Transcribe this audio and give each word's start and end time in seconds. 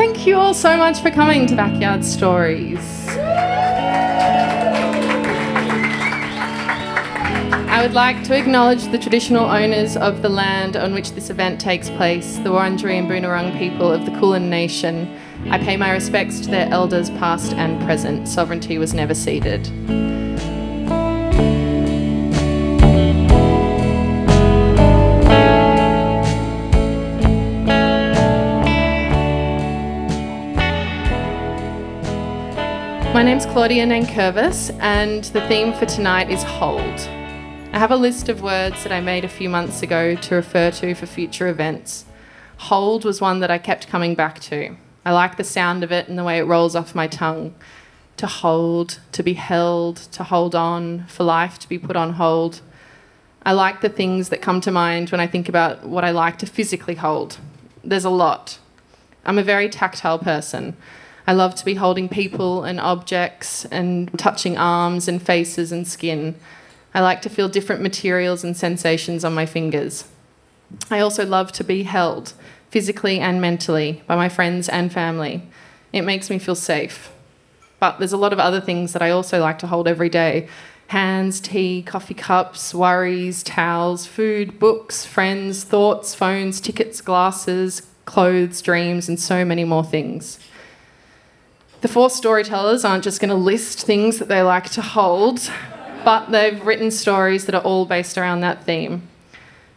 Thank 0.00 0.26
you 0.26 0.36
all 0.36 0.54
so 0.54 0.78
much 0.78 1.02
for 1.02 1.10
coming 1.10 1.46
to 1.46 1.54
Backyard 1.54 2.02
Stories. 2.06 2.80
I 7.68 7.82
would 7.82 7.92
like 7.92 8.24
to 8.24 8.34
acknowledge 8.34 8.90
the 8.92 8.98
traditional 8.98 9.44
owners 9.44 9.98
of 9.98 10.22
the 10.22 10.30
land 10.30 10.74
on 10.74 10.94
which 10.94 11.12
this 11.12 11.28
event 11.28 11.60
takes 11.60 11.90
place, 11.90 12.36
the 12.36 12.48
Wurundjeri 12.48 12.98
and 12.98 13.10
Boonwurrung 13.10 13.58
people 13.58 13.92
of 13.92 14.06
the 14.06 14.12
Kulin 14.12 14.48
Nation. 14.48 15.20
I 15.50 15.58
pay 15.58 15.76
my 15.76 15.90
respects 15.90 16.40
to 16.40 16.48
their 16.50 16.70
elders, 16.70 17.10
past 17.10 17.52
and 17.52 17.78
present. 17.84 18.26
Sovereignty 18.26 18.78
was 18.78 18.94
never 18.94 19.14
ceded. 19.14 19.66
My 33.20 33.24
name's 33.24 33.44
Claudia 33.44 33.84
Nankervis, 33.84 34.74
and 34.80 35.24
the 35.24 35.46
theme 35.46 35.74
for 35.74 35.84
tonight 35.84 36.30
is 36.30 36.42
hold. 36.42 36.80
I 36.80 37.78
have 37.78 37.90
a 37.90 37.96
list 37.96 38.30
of 38.30 38.40
words 38.40 38.82
that 38.82 38.92
I 38.92 39.02
made 39.02 39.26
a 39.26 39.28
few 39.28 39.50
months 39.50 39.82
ago 39.82 40.14
to 40.14 40.34
refer 40.34 40.70
to 40.70 40.94
for 40.94 41.04
future 41.04 41.46
events. 41.48 42.06
Hold 42.56 43.04
was 43.04 43.20
one 43.20 43.40
that 43.40 43.50
I 43.50 43.58
kept 43.58 43.88
coming 43.88 44.14
back 44.14 44.40
to. 44.44 44.74
I 45.04 45.12
like 45.12 45.36
the 45.36 45.44
sound 45.44 45.84
of 45.84 45.92
it 45.92 46.08
and 46.08 46.18
the 46.18 46.24
way 46.24 46.38
it 46.38 46.44
rolls 46.44 46.74
off 46.74 46.94
my 46.94 47.06
tongue. 47.06 47.54
To 48.16 48.26
hold, 48.26 49.00
to 49.12 49.22
be 49.22 49.34
held, 49.34 49.98
to 50.12 50.24
hold 50.24 50.54
on, 50.54 51.04
for 51.04 51.22
life 51.22 51.58
to 51.58 51.68
be 51.68 51.78
put 51.78 51.96
on 51.96 52.14
hold. 52.14 52.62
I 53.42 53.52
like 53.52 53.82
the 53.82 53.90
things 53.90 54.30
that 54.30 54.40
come 54.40 54.62
to 54.62 54.70
mind 54.70 55.10
when 55.10 55.20
I 55.20 55.26
think 55.26 55.46
about 55.46 55.86
what 55.86 56.06
I 56.06 56.10
like 56.10 56.38
to 56.38 56.46
physically 56.46 56.94
hold. 56.94 57.36
There's 57.84 58.06
a 58.06 58.08
lot. 58.08 58.58
I'm 59.26 59.36
a 59.36 59.42
very 59.42 59.68
tactile 59.68 60.18
person. 60.18 60.74
I 61.30 61.32
love 61.32 61.54
to 61.54 61.64
be 61.64 61.74
holding 61.74 62.08
people 62.08 62.64
and 62.64 62.80
objects 62.80 63.64
and 63.66 64.10
touching 64.18 64.58
arms 64.58 65.06
and 65.06 65.22
faces 65.22 65.70
and 65.70 65.86
skin. 65.86 66.34
I 66.92 67.02
like 67.02 67.22
to 67.22 67.30
feel 67.30 67.48
different 67.48 67.82
materials 67.82 68.42
and 68.42 68.56
sensations 68.56 69.24
on 69.24 69.32
my 69.32 69.46
fingers. 69.46 70.08
I 70.90 70.98
also 70.98 71.24
love 71.24 71.52
to 71.52 71.62
be 71.62 71.84
held, 71.84 72.32
physically 72.70 73.20
and 73.20 73.40
mentally, 73.40 74.02
by 74.08 74.16
my 74.16 74.28
friends 74.28 74.68
and 74.68 74.92
family. 74.92 75.44
It 75.92 76.02
makes 76.02 76.30
me 76.30 76.40
feel 76.40 76.56
safe. 76.56 77.12
But 77.78 78.00
there's 78.00 78.12
a 78.12 78.16
lot 78.16 78.32
of 78.32 78.40
other 78.40 78.60
things 78.60 78.92
that 78.92 79.00
I 79.00 79.10
also 79.10 79.38
like 79.38 79.60
to 79.60 79.68
hold 79.68 79.86
every 79.86 80.08
day 80.08 80.48
hands, 80.88 81.40
tea, 81.40 81.80
coffee 81.80 82.14
cups, 82.14 82.74
worries, 82.74 83.44
towels, 83.44 84.04
food, 84.04 84.58
books, 84.58 85.06
friends, 85.06 85.62
thoughts, 85.62 86.12
phones, 86.12 86.60
tickets, 86.60 87.00
glasses, 87.00 87.82
clothes, 88.04 88.60
dreams, 88.60 89.08
and 89.08 89.20
so 89.20 89.44
many 89.44 89.62
more 89.62 89.84
things. 89.84 90.40
The 91.80 91.88
four 91.88 92.10
storytellers 92.10 92.84
aren't 92.84 93.04
just 93.04 93.20
going 93.20 93.30
to 93.30 93.34
list 93.34 93.86
things 93.86 94.18
that 94.18 94.28
they 94.28 94.42
like 94.42 94.68
to 94.72 94.82
hold, 94.82 95.50
but 96.04 96.30
they've 96.30 96.60
written 96.64 96.90
stories 96.90 97.46
that 97.46 97.54
are 97.54 97.62
all 97.62 97.86
based 97.86 98.18
around 98.18 98.40
that 98.40 98.64
theme. 98.64 99.08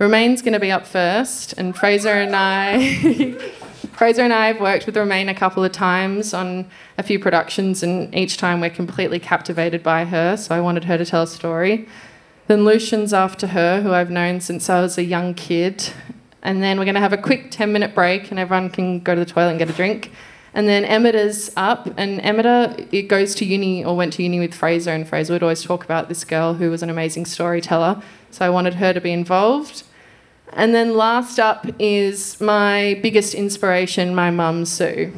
Romain's 0.00 0.42
going 0.42 0.54
to 0.54 0.60
be 0.60 0.72
up 0.72 0.88
first, 0.88 1.52
and 1.52 1.76
Fraser 1.76 2.08
and 2.08 2.34
I. 2.34 3.32
Fraser 3.92 4.22
and 4.22 4.32
I 4.32 4.48
have 4.48 4.60
worked 4.60 4.86
with 4.86 4.96
Romain 4.96 5.28
a 5.28 5.34
couple 5.34 5.62
of 5.62 5.70
times 5.70 6.34
on 6.34 6.68
a 6.98 7.04
few 7.04 7.20
productions, 7.20 7.84
and 7.84 8.12
each 8.12 8.38
time 8.38 8.60
we're 8.60 8.70
completely 8.70 9.20
captivated 9.20 9.84
by 9.84 10.04
her, 10.04 10.36
so 10.36 10.52
I 10.52 10.60
wanted 10.60 10.84
her 10.84 10.98
to 10.98 11.06
tell 11.06 11.22
a 11.22 11.28
story. 11.28 11.86
Then 12.48 12.64
Lucian's 12.64 13.12
after 13.12 13.46
her, 13.46 13.82
who 13.82 13.92
I've 13.92 14.10
known 14.10 14.40
since 14.40 14.68
I 14.68 14.80
was 14.80 14.98
a 14.98 15.04
young 15.04 15.32
kid. 15.32 15.92
And 16.42 16.60
then 16.60 16.76
we're 16.76 16.84
going 16.84 16.96
to 16.96 17.00
have 17.00 17.12
a 17.12 17.18
quick 17.18 17.52
10 17.52 17.72
minute 17.72 17.94
break, 17.94 18.32
and 18.32 18.40
everyone 18.40 18.68
can 18.70 18.98
go 18.98 19.14
to 19.14 19.20
the 19.24 19.30
toilet 19.30 19.50
and 19.50 19.58
get 19.60 19.70
a 19.70 19.72
drink. 19.72 20.10
And 20.54 20.68
then 20.68 20.84
Emeta's 20.84 21.50
up, 21.56 21.88
and 21.96 22.20
Emeta 22.20 22.88
it 22.92 23.08
goes 23.08 23.34
to 23.36 23.44
uni 23.44 23.84
or 23.84 23.96
went 23.96 24.12
to 24.14 24.22
uni 24.22 24.38
with 24.38 24.54
Fraser, 24.54 24.92
and 24.92 25.06
Fraser 25.06 25.32
would 25.32 25.42
always 25.42 25.64
talk 25.64 25.84
about 25.84 26.08
this 26.08 26.24
girl 26.24 26.54
who 26.54 26.70
was 26.70 26.82
an 26.82 26.88
amazing 26.88 27.26
storyteller. 27.26 28.00
So 28.30 28.46
I 28.46 28.50
wanted 28.50 28.74
her 28.74 28.92
to 28.92 29.00
be 29.00 29.10
involved. 29.10 29.82
And 30.52 30.72
then 30.72 30.96
last 30.96 31.40
up 31.40 31.66
is 31.80 32.40
my 32.40 33.00
biggest 33.02 33.34
inspiration, 33.34 34.14
my 34.14 34.30
mum 34.30 34.64
Sue. 34.64 35.12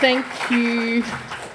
Thank 0.00 0.26
you. 0.50 1.04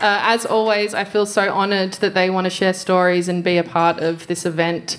Uh, 0.01 0.21
as 0.23 0.45
always, 0.45 0.93
I 0.93 1.03
feel 1.03 1.25
so 1.25 1.49
honoured 1.49 1.93
that 1.93 2.13
they 2.13 2.29
want 2.29 2.45
to 2.45 2.49
share 2.49 2.73
stories 2.73 3.27
and 3.27 3.43
be 3.43 3.57
a 3.57 3.63
part 3.63 3.99
of 3.99 4.27
this 4.27 4.45
event. 4.45 4.97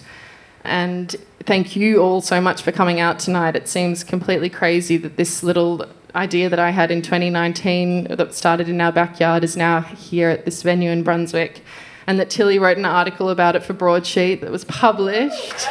And 0.65 1.15
thank 1.45 1.75
you 1.75 2.03
all 2.03 2.21
so 2.21 2.41
much 2.41 2.63
for 2.63 2.73
coming 2.73 3.01
out 3.01 3.19
tonight. 3.19 3.57
It 3.57 3.69
seems 3.69 4.05
completely 4.05 4.51
crazy 4.51 4.97
that 4.99 5.17
this 5.17 5.43
little 5.43 5.87
idea 6.15 6.49
that 6.49 6.59
I 6.59 6.71
had 6.71 6.91
in 6.91 7.03
2019 7.03 8.17
that 8.17 8.35
started 8.35 8.69
in 8.69 8.81
our 8.81 8.93
backyard 8.93 9.45
is 9.45 9.57
now 9.57 9.81
here 9.81 10.29
at 10.29 10.45
this 10.45 10.63
venue 10.63 10.91
in 10.91 11.03
Brunswick, 11.03 11.63
and 12.07 12.19
that 12.19 12.31
Tilly 12.31 12.59
wrote 12.59 12.79
an 12.79 12.85
article 12.85 13.31
about 13.31 13.57
it 13.57 13.63
for 13.63 13.73
Broadsheet 13.73 14.41
that 14.41 14.51
was 14.51 14.65
published. 14.65 15.67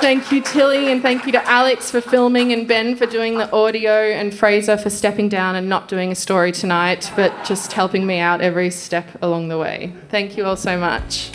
Thank 0.00 0.30
you, 0.30 0.42
Tilly, 0.42 0.92
and 0.92 1.00
thank 1.00 1.24
you 1.24 1.32
to 1.32 1.42
Alex 1.48 1.90
for 1.90 2.02
filming 2.02 2.52
and 2.52 2.68
Ben 2.68 2.94
for 2.94 3.06
doing 3.06 3.38
the 3.38 3.50
audio 3.52 3.90
and 3.90 4.34
Fraser 4.34 4.76
for 4.76 4.90
stepping 4.90 5.30
down 5.30 5.56
and 5.56 5.66
not 5.66 5.88
doing 5.88 6.12
a 6.12 6.14
story 6.14 6.52
tonight, 6.52 7.10
but 7.16 7.32
just 7.46 7.72
helping 7.72 8.06
me 8.06 8.18
out 8.18 8.42
every 8.42 8.70
step 8.70 9.06
along 9.22 9.48
the 9.48 9.56
way. 9.56 9.94
Thank 10.10 10.36
you 10.36 10.44
all 10.44 10.56
so 10.56 10.78
much. 10.78 11.30